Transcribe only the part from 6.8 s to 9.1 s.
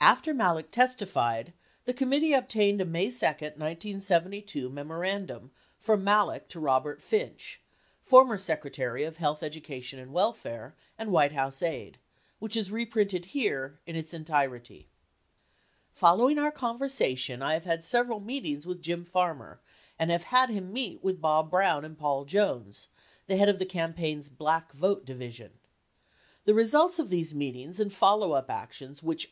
Finch, former Secretary